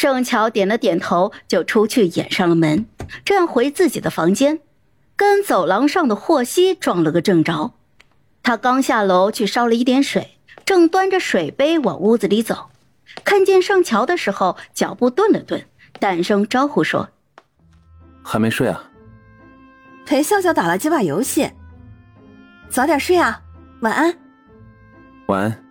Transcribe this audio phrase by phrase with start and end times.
[0.00, 2.86] 盛乔点了点头，就出去掩上了门，
[3.22, 4.60] 这样回自己的房间，
[5.14, 7.74] 跟走廊上的霍希撞了个正着。
[8.42, 12.70] 他刚下楼去烧了一点水，正端着水杯往屋子里走，
[13.24, 15.66] 看见盛乔的时候，脚步顿了顿，
[15.98, 17.10] 淡声招呼说
[18.24, 18.82] ：“还没睡啊？
[20.06, 21.50] 陪笑笑打了几把游戏，
[22.70, 23.42] 早点睡啊，
[23.82, 24.16] 晚安。”
[25.28, 25.64] 晚安。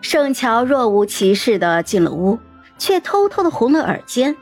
[0.00, 2.36] 盛乔若无其事的进了屋。
[2.82, 4.34] 却偷偷的红了耳尖。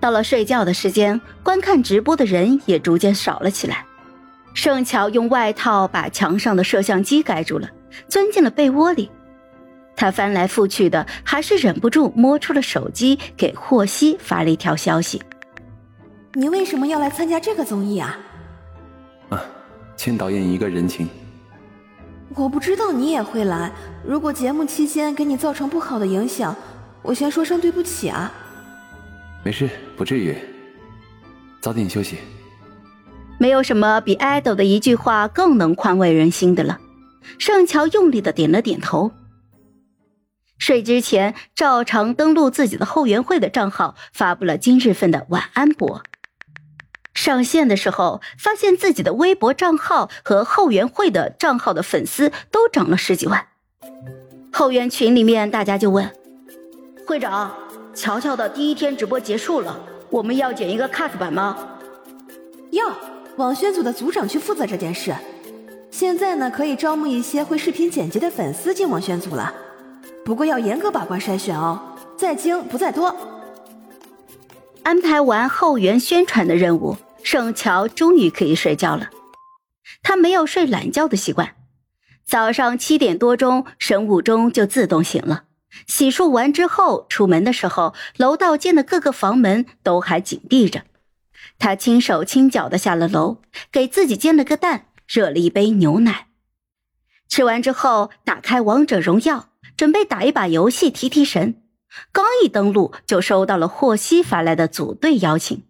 [0.00, 3.84] 到了睡觉的时间，观看直播的人也逐渐少了起来。
[4.54, 7.68] 盛乔用外套把墙上的摄像机盖住了，
[8.08, 9.10] 钻进了被窝里。
[9.94, 15.22] 他翻来覆去的，还是忍不住摸出了手机，给霍希发了一条消息
[16.32, 18.18] ：“你为什么要来参加这个综艺啊
[19.28, 19.44] ？”“啊，
[19.98, 21.06] 欠导演一个人情。
[22.34, 23.70] ”“我不知道你也会来。
[24.02, 26.56] 如果节目期间给你造成不好的影响。”
[27.02, 28.32] 我先说声对不起啊，
[29.44, 30.36] 没事，不至于。
[31.60, 32.16] 早点休息。
[33.38, 36.78] 没有什么比爱豆的一句话更能宽慰人心的了。
[37.38, 39.12] 盛乔用力的点了点头。
[40.58, 46.02] 睡之前，照常登录自己的后援会的账号，发布了今日份的晚安博。
[47.14, 53.48] 上线的时候，发现自己的微博账号和后援会的账号的粉丝都涨了十几万。
[54.52, 56.10] 后援群里面，大家就问。
[57.12, 57.54] 会长，
[57.94, 61.76] 乔乔的第一天直播结束了，我们要剪一个 cut 版吗？
[62.70, 62.90] 要，
[63.36, 65.14] 网宣组的组长去负责这件事。
[65.90, 69.52] 现在呢，可以招募一些会视频剪辑的粉丝进网宣组了，
[70.24, 71.78] 不过要严格把关筛选哦，
[72.16, 73.14] 在精不在多。
[74.82, 79.10] 安排完后援宣传的任务，盛乔终于可以睡觉了。
[80.02, 81.56] 他没有睡懒觉的习惯，
[82.24, 85.42] 早上七点多钟，神武钟就自动醒了。
[85.86, 90.84] 洗漱完之后，出门的时候，楼道间的各个房门都还紧闭着。
[91.58, 93.38] 他轻手轻脚的下了楼，
[93.70, 96.28] 给自己煎了个蛋，热了一杯牛奶。
[97.28, 101.54] 吃完之后，打开王者荣耀，准备打一把游戏提提神。
[102.10, 105.62] 刚一登录，就收到了霍希发来的组队邀请。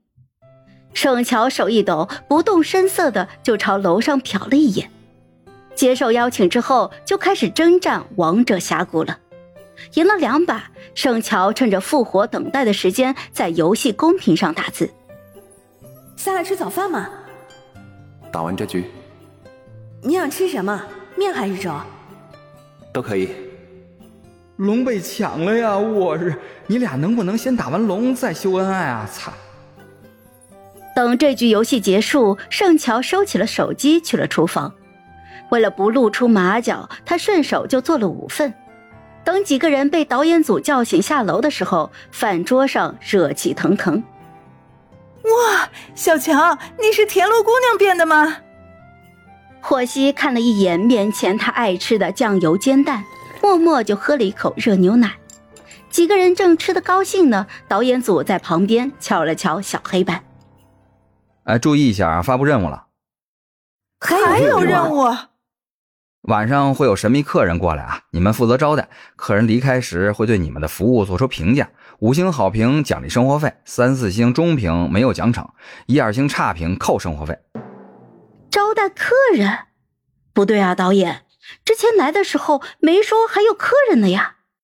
[0.94, 4.91] 盛乔手一抖，不动声色的就朝楼上瞟了一眼。
[5.74, 9.18] 接受邀请之后，就开始征战王者峡谷了。
[9.94, 14.91] 赢了两把，盛乔趁着复活等待的时间，在游戏公屏上打字
[16.16, 17.09] ：“下来吃早饭吗？”
[18.32, 18.87] 打完这局，
[20.03, 20.82] 你想吃什么？
[21.16, 21.75] 面还是粥？
[22.92, 23.31] 都可以。
[24.56, 25.76] 龙被抢了呀！
[25.76, 26.34] 我日，
[26.66, 29.09] 你俩能不能先打完龙再秀恩爱啊？
[29.12, 29.32] 操！
[30.94, 34.72] 等这局游戏结束，盛乔收起了手机，去了厨房。
[35.50, 38.53] 为了不露出马脚，他顺手就做了五份。
[39.25, 44.03] 等几个人被导演组叫醒下楼的时候，饭桌上热气腾腾。
[45.22, 48.38] 哇，小强，你是田螺姑娘变的吗？
[49.60, 53.05] 霍希看了一眼面前他爱吃的酱油煎蛋，
[53.41, 55.12] 默默就喝了一口热牛奶。
[55.89, 60.25] 几个人正吃得高兴呢，导演组在旁边敲了敲小黑板
[61.44, 62.87] ：“哎，注意一下啊，发布任务了。
[64.00, 65.04] 还有任务。”
[66.28, 68.03] 晚上会有神秘客人过来啊！
[68.10, 68.88] 你们负责招待。
[69.16, 71.69] 客人离开时会对你们的服务做出评价，
[71.99, 75.44] 五星好评奖励生活费，三四星中评没有奖惩，
[75.87, 77.37] 一二星差评扣生活费。
[78.53, 79.50] 招待客人？
[80.33, 81.22] 不对啊，导演，
[81.65, 84.37] 之前来的时候没说还有客人的呀。